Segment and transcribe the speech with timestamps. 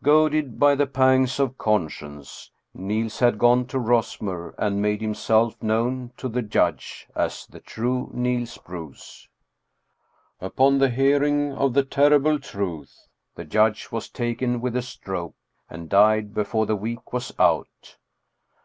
[0.00, 6.12] Goaded by the pangs of conscience, Niels had gone to Rosmer and made himself known
[6.18, 9.26] to the judge as the true Niels Bruus.
[10.40, 15.34] Upon the hearing of the terrible truth, the judge was taken with a stroke
[15.68, 17.96] and died before the week was out.